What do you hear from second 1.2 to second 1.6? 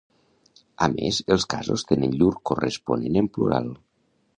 els